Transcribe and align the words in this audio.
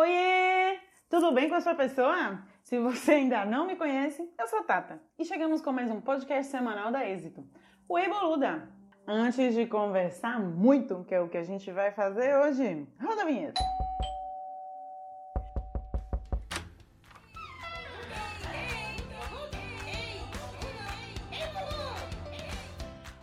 Oiê! 0.00 0.78
Tudo 1.10 1.30
bem 1.30 1.50
com 1.50 1.56
a 1.56 1.60
sua 1.60 1.74
pessoa? 1.74 2.42
Se 2.62 2.78
você 2.78 3.12
ainda 3.12 3.44
não 3.44 3.66
me 3.66 3.76
conhece, 3.76 4.26
eu 4.38 4.48
sou 4.48 4.64
Tata 4.64 4.98
e 5.18 5.26
chegamos 5.26 5.60
com 5.60 5.72
mais 5.72 5.90
um 5.90 6.00
podcast 6.00 6.50
semanal 6.50 6.90
da 6.90 7.06
Êxito, 7.06 7.46
o 7.86 7.98
Ei 7.98 8.08
Boluda. 8.08 8.66
Antes 9.06 9.54
de 9.54 9.66
conversar 9.66 10.40
muito, 10.40 11.04
que 11.04 11.14
é 11.14 11.20
o 11.20 11.28
que 11.28 11.36
a 11.36 11.44
gente 11.44 11.70
vai 11.70 11.92
fazer 11.92 12.34
hoje, 12.34 12.88
roda 12.98 13.20
a 13.20 13.24
vinheta. 13.26 13.60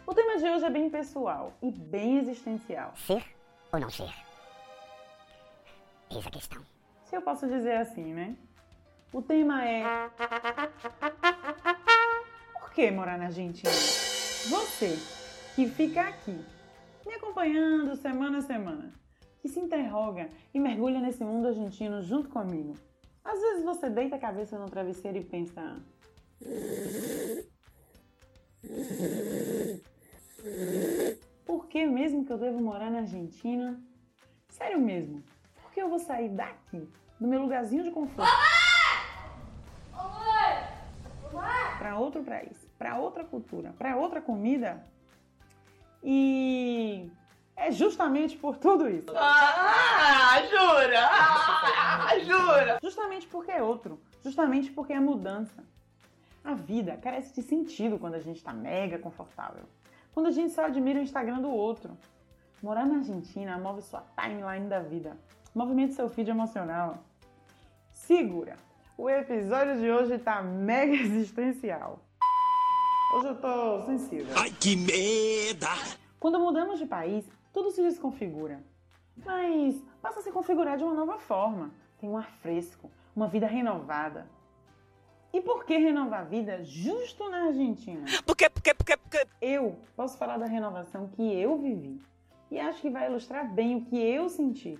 O 0.06 0.14
tema 0.14 0.38
de 0.38 0.46
hoje 0.48 0.66
é 0.66 0.70
bem 0.70 0.92
pessoal 0.92 1.54
e 1.60 1.72
bem 1.72 2.20
existencial. 2.20 2.92
Ser 2.96 3.24
ou 3.74 3.80
não 3.80 3.90
ser? 3.90 4.27
Se 7.06 7.16
eu 7.16 7.22
posso 7.22 7.48
dizer 7.48 7.78
assim, 7.78 8.14
né? 8.14 8.36
O 9.14 9.22
tema 9.22 9.64
é. 9.66 9.84
Por 12.60 12.72
que 12.72 12.92
morar 12.92 13.18
na 13.18 13.26
Argentina? 13.26 13.72
Você 14.50 14.98
que 15.56 15.68
fica 15.68 16.02
aqui, 16.02 16.40
me 17.06 17.14
acompanhando 17.14 17.96
semana 17.96 18.40
a 18.40 18.42
semana, 18.42 18.92
que 19.42 19.48
se 19.48 19.60
interroga 19.60 20.30
e 20.54 20.60
mergulha 20.60 21.00
nesse 21.00 21.24
mundo 21.24 21.48
argentino 21.48 22.02
junto 22.04 22.30
comigo. 22.30 22.76
Às 23.24 23.40
vezes 23.40 23.64
você 23.64 23.90
deita 23.90 24.16
a 24.16 24.20
cabeça 24.20 24.58
no 24.58 24.70
travesseiro 24.70 25.18
e 25.18 25.24
pensa. 25.24 25.82
Por 31.46 31.68
que 31.68 31.86
mesmo 31.86 32.26
que 32.26 32.32
eu 32.32 32.38
devo 32.38 32.62
morar 32.62 32.92
na 32.92 33.00
Argentina? 33.00 33.82
Sério 34.50 34.80
mesmo, 34.80 35.24
que 35.78 35.82
eu 35.84 35.90
vou 35.90 36.00
sair 36.00 36.30
daqui, 36.30 36.90
do 37.20 37.28
meu 37.28 37.40
lugarzinho 37.40 37.84
de 37.84 37.92
conforto? 37.92 38.32
Para 41.78 42.00
outro 42.00 42.24
país, 42.24 42.68
para 42.80 42.98
outra 42.98 43.24
cultura, 43.24 43.76
para 43.78 43.96
outra 43.96 44.20
comida? 44.20 44.84
E 46.04 47.12
é 47.56 47.72
justamente 47.72 48.36
por 48.36 48.58
tudo 48.58 48.90
isso. 48.90 49.14
Ah, 49.16 50.42
jura? 50.50 51.00
Ah, 51.12 52.20
jura? 52.26 52.80
Justamente 52.82 53.28
porque 53.28 53.52
é 53.52 53.62
outro. 53.62 54.02
Justamente 54.24 54.72
porque 54.72 54.94
é 54.94 55.00
mudança. 55.00 55.64
A 56.44 56.56
vida 56.56 56.98
carece 56.98 57.36
de 57.36 57.44
sentido 57.44 58.00
quando 58.00 58.16
a 58.16 58.20
gente 58.20 58.38
está 58.38 58.52
mega 58.52 58.98
confortável. 58.98 59.66
Quando 60.12 60.26
a 60.26 60.32
gente 60.32 60.54
só 60.54 60.66
admira 60.66 61.00
o 61.00 61.04
Instagram 61.04 61.40
do 61.40 61.52
outro. 61.52 61.96
Morar 62.64 62.88
na 62.88 62.96
Argentina 62.96 63.60
move 63.60 63.84
sua 63.84 64.04
timeline 64.20 64.68
da 64.68 64.80
vida. 64.80 65.16
Movimenta 65.58 65.94
seu 65.94 66.08
feed 66.08 66.30
emocional. 66.30 67.00
Segura! 67.90 68.60
O 68.96 69.10
episódio 69.10 69.80
de 69.80 69.90
hoje 69.90 70.20
tá 70.20 70.40
mega 70.40 70.94
existencial. 70.94 72.00
Hoje 73.16 73.30
eu 73.30 73.42
tô 73.42 73.82
sensível. 73.88 74.36
Ai, 74.38 74.52
que 74.52 74.76
merda! 74.76 75.70
Quando 76.20 76.40
mudamos 76.40 76.78
de 76.78 76.86
país, 76.86 77.28
tudo 77.52 77.72
se 77.72 77.82
desconfigura. 77.82 78.64
Mas 79.26 79.84
passa 80.00 80.20
a 80.20 80.22
se 80.22 80.32
configurar 80.32 80.78
de 80.78 80.84
uma 80.84 80.94
nova 80.94 81.18
forma. 81.18 81.72
Tem 82.00 82.08
um 82.08 82.18
ar 82.18 82.30
fresco, 82.34 82.92
uma 83.16 83.28
vida 83.28 83.48
renovada. 83.48 84.28
E 85.34 85.42
por 85.42 85.66
que 85.66 85.76
renovar 85.76 86.20
a 86.20 86.24
vida 86.26 86.64
justo 86.64 87.32
na 87.32 87.48
Argentina? 87.48 88.06
Por 88.28 88.38
quê? 88.38 88.48
Por 88.48 88.62
quê? 88.62 88.76
Por 88.76 88.86
quê? 88.86 88.96
Por 88.96 89.10
quê? 89.10 89.28
Eu 89.42 89.76
posso 89.96 90.20
falar 90.20 90.38
da 90.38 90.46
renovação 90.46 91.08
que 91.08 91.24
eu 91.24 91.58
vivi. 91.58 92.00
E 92.52 92.60
acho 92.60 92.80
que 92.80 92.92
vai 92.92 93.08
ilustrar 93.08 93.52
bem 93.52 93.76
o 93.78 93.86
que 93.86 93.98
eu 94.00 94.30
senti. 94.30 94.78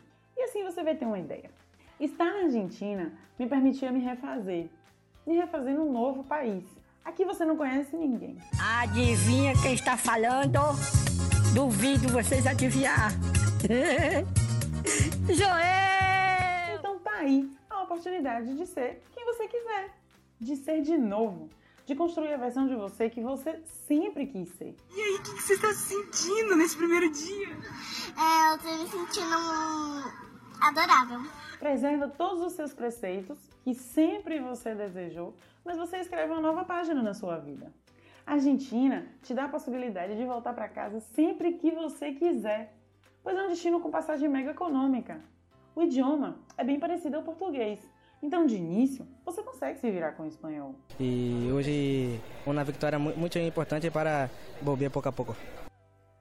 E 0.58 0.62
assim 0.62 0.64
você 0.64 0.84
vai 0.84 0.96
ter 0.96 1.06
uma 1.06 1.20
ideia. 1.20 1.52
Estar 2.00 2.26
na 2.26 2.46
Argentina 2.46 3.14
me 3.38 3.48
permitia 3.48 3.92
me 3.92 4.00
refazer. 4.00 4.68
Me 5.26 5.36
refazer 5.36 5.76
num 5.76 5.92
novo 5.92 6.24
país. 6.24 6.64
Aqui 7.06 7.24
você 7.24 7.46
não 7.46 7.56
conhece 7.56 7.96
ninguém. 7.96 8.38
Adivinha 8.60 9.54
quem 9.62 9.76
está 9.76 9.96
falando? 9.96 10.60
Duvido 11.54 12.08
vocês 12.10 12.48
adivinhar. 12.48 13.12
Joel! 15.30 16.80
Então 16.80 16.98
tá 17.00 17.18
aí 17.18 17.50
a 17.70 17.84
oportunidade 17.84 18.56
de 18.56 18.66
ser 18.66 19.04
quem 19.14 19.26
você 19.26 19.48
quiser. 19.48 19.92
De 20.40 20.56
ser 20.56 20.82
de 20.82 20.98
novo. 20.98 21.50
De 21.86 21.94
construir 21.94 22.34
a 22.34 22.38
versão 22.38 22.68
de 22.68 22.76
você 22.76 23.12
que 23.12 23.22
você 23.22 23.62
sempre 23.88 24.26
quis 24.26 24.50
ser. 24.50 24.76
E 24.96 25.02
aí, 25.02 25.16
o 25.16 25.22
que, 25.22 25.36
que 25.36 25.44
você 25.44 25.54
está 25.54 25.72
sentindo 25.74 26.56
nesse 26.56 26.76
primeiro 26.76 27.10
dia? 27.12 27.50
É, 28.18 28.54
eu 28.54 28.58
tô 28.58 28.84
me 28.84 28.90
sentindo 28.90 30.27
adorável. 30.62 31.20
Preserva 31.60 32.08
todos 32.08 32.42
os 32.44 32.54
seus 32.54 32.74
preceitos 32.74 33.38
que 33.64 33.74
sempre 33.74 34.40
você 34.40 34.76
desejou, 34.76 35.36
mas 35.66 35.78
você 35.78 35.98
escreve 35.98 36.32
uma 36.32 36.42
nova 36.42 36.64
página 36.64 37.02
na 37.02 37.14
sua 37.14 37.38
vida. 37.38 37.72
A 38.26 38.34
Argentina 38.34 39.08
te 39.24 39.34
dá 39.34 39.46
a 39.46 39.50
possibilidade 39.50 40.16
de 40.16 40.26
voltar 40.26 40.54
para 40.54 40.68
casa 40.68 41.00
sempre 41.00 41.54
que 41.54 41.72
você 41.72 42.12
quiser, 42.14 42.74
pois 43.24 43.38
é 43.38 43.44
um 43.44 43.48
destino 43.50 43.80
com 43.80 43.90
passagem 43.90 44.30
mega 44.30 44.52
econômica. 44.52 45.22
O 45.76 45.84
idioma 45.84 46.38
é 46.58 46.64
bem 46.64 46.80
parecido 46.80 47.18
ao 47.18 47.24
português, 47.24 47.80
então 48.22 48.46
de 48.46 48.56
início 48.56 49.08
você 49.26 49.42
consegue 49.44 49.80
se 49.80 49.90
virar 49.92 50.14
com 50.14 50.24
o 50.24 50.28
espanhol. 50.28 50.76
E 51.00 51.50
hoje 51.54 52.20
uma 52.46 52.64
vitória 52.64 52.98
mu- 53.00 53.16
muito 53.16 53.38
importante 53.40 53.90
para 53.90 54.30
volver 54.62 54.90
pouco 54.90 55.08
a 55.10 55.12
pouco. 55.12 55.36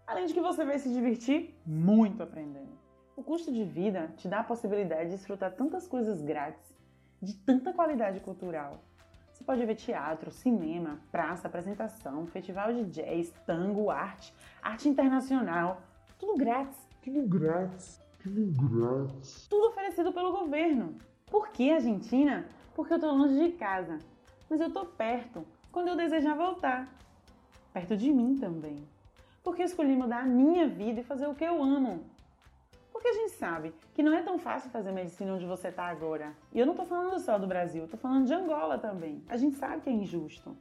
Além 0.06 0.26
de 0.26 0.34
que 0.34 0.40
você 0.40 0.64
vai 0.64 0.78
se 0.78 0.88
divertir 0.88 1.54
muito 1.66 2.22
aprendendo. 2.22 2.76
O 3.16 3.22
custo 3.22 3.50
de 3.50 3.64
vida 3.64 4.12
te 4.18 4.28
dá 4.28 4.40
a 4.40 4.44
possibilidade 4.44 5.04
de 5.04 5.16
desfrutar 5.16 5.50
tantas 5.50 5.88
coisas 5.88 6.20
grátis, 6.20 6.76
de 7.22 7.34
tanta 7.34 7.72
qualidade 7.72 8.20
cultural. 8.20 8.78
Você 9.32 9.42
pode 9.42 9.64
ver 9.64 9.74
teatro, 9.74 10.30
cinema, 10.30 11.00
praça, 11.10 11.48
apresentação, 11.48 12.26
festival 12.26 12.74
de 12.74 12.84
jazz, 12.84 13.32
tango, 13.46 13.90
arte, 13.90 14.34
arte 14.60 14.86
internacional, 14.86 15.80
tudo 16.18 16.36
grátis. 16.36 16.76
Tudo 17.02 17.26
grátis. 17.26 17.98
Tudo 18.22 18.52
grátis. 18.68 19.46
Tudo 19.48 19.68
oferecido 19.68 20.12
pelo 20.12 20.32
governo. 20.32 20.98
Por 21.24 21.48
que 21.48 21.72
Argentina? 21.72 22.46
Porque 22.74 22.92
eu 22.92 23.00
tô 23.00 23.10
longe 23.10 23.38
de 23.38 23.52
casa. 23.52 23.98
Mas 24.50 24.60
eu 24.60 24.70
tô 24.70 24.84
perto 24.84 25.42
quando 25.72 25.88
eu 25.88 25.96
desejar 25.96 26.34
voltar. 26.34 26.86
Perto 27.72 27.96
de 27.96 28.12
mim 28.12 28.36
também. 28.36 28.86
Porque 29.42 29.62
eu 29.62 29.66
escolhi 29.66 29.96
mudar 29.96 30.20
a 30.20 30.26
minha 30.26 30.68
vida 30.68 31.00
e 31.00 31.04
fazer 31.04 31.26
o 31.26 31.34
que 31.34 31.44
eu 31.44 31.62
amo. 31.62 32.14
Porque 33.06 33.18
a 33.18 33.22
gente 33.22 33.34
sabe 33.34 33.74
que 33.94 34.02
não 34.02 34.12
é 34.12 34.20
tão 34.20 34.36
fácil 34.36 34.68
fazer 34.68 34.90
medicina 34.90 35.32
onde 35.32 35.46
você 35.46 35.70
tá 35.70 35.84
agora. 35.84 36.36
E 36.52 36.58
eu 36.58 36.66
não 36.66 36.74
tô 36.74 36.84
falando 36.84 37.20
só 37.20 37.38
do 37.38 37.46
Brasil, 37.46 37.86
tô 37.86 37.96
falando 37.96 38.26
de 38.26 38.34
Angola 38.34 38.78
também. 38.78 39.22
A 39.28 39.36
gente 39.36 39.54
sabe 39.54 39.80
que 39.82 39.88
é 39.88 39.92
injusto. 39.92 40.56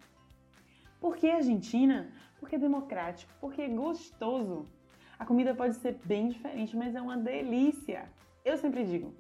Por 0.99 1.17
que 1.17 1.27
Argentina? 1.27 2.07
Porque 2.39 2.55
é 2.55 2.59
democrático, 2.59 3.33
porque 3.41 3.63
é 3.63 3.67
gostoso. 3.67 4.67
A 5.17 5.25
comida 5.25 5.55
pode 5.55 5.73
ser 5.77 5.97
bem 6.05 6.27
diferente, 6.27 6.77
mas 6.77 6.93
é 6.93 7.01
uma 7.01 7.17
delícia. 7.17 8.07
Eu 8.43 8.59
sempre 8.59 8.83
digo, 8.83 9.11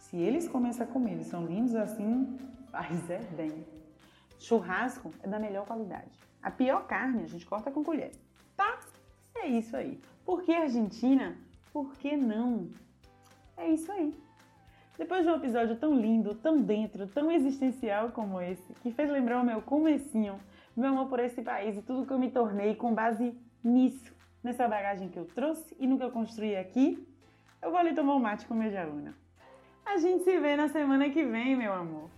se 0.00 0.16
eles 0.16 0.48
começam 0.48 0.84
a 0.84 0.90
comer, 0.90 1.12
eles 1.12 1.28
são 1.28 1.46
lindos 1.46 1.76
assim, 1.76 2.36
faz 2.72 3.08
é 3.08 3.20
bem. 3.36 3.64
Churrasco 4.40 5.14
é 5.22 5.28
da 5.28 5.38
melhor 5.38 5.66
qualidade. 5.66 6.18
A 6.42 6.50
pior 6.50 6.84
carne 6.88 7.22
a 7.22 7.28
gente 7.28 7.46
corta 7.46 7.70
com 7.70 7.84
colher. 7.84 8.10
Tá? 8.56 8.80
É 9.36 9.46
isso 9.46 9.76
aí. 9.76 10.00
Por 10.24 10.42
que 10.42 10.52
Argentina? 10.52 11.36
Por 11.72 11.94
que 11.94 12.16
não? 12.16 12.68
É 13.56 13.68
isso 13.68 13.90
aí. 13.90 14.14
Depois 14.98 15.24
de 15.24 15.30
um 15.30 15.36
episódio 15.36 15.76
tão 15.76 15.94
lindo, 15.94 16.34
tão 16.34 16.60
dentro, 16.60 17.06
tão 17.06 17.30
existencial 17.30 18.10
como 18.10 18.40
esse, 18.40 18.74
que 18.82 18.92
fez 18.92 19.10
lembrar 19.10 19.40
o 19.40 19.44
meu 19.44 19.62
comecinho, 19.62 20.38
meu 20.76 20.90
amor 20.90 21.08
por 21.08 21.18
esse 21.18 21.40
país 21.40 21.76
e 21.76 21.82
tudo 21.82 22.06
que 22.06 22.12
eu 22.12 22.18
me 22.18 22.30
tornei 22.30 22.74
com 22.74 22.94
base 22.94 23.34
nisso, 23.64 24.14
nessa 24.44 24.68
bagagem 24.68 25.08
que 25.08 25.18
eu 25.18 25.24
trouxe 25.24 25.74
e 25.78 25.86
no 25.86 25.96
que 25.96 26.04
eu 26.04 26.10
construí 26.10 26.56
aqui, 26.56 27.06
eu 27.62 27.70
vou 27.70 27.78
ali 27.78 27.94
tomar 27.94 28.16
um 28.16 28.18
mate 28.18 28.44
com 28.46 28.54
meu 28.54 28.70
Jauna. 28.70 29.14
A 29.84 29.96
gente 29.96 30.24
se 30.24 30.38
vê 30.38 30.56
na 30.56 30.68
semana 30.68 31.08
que 31.08 31.24
vem, 31.24 31.56
meu 31.56 31.72
amor. 31.72 32.10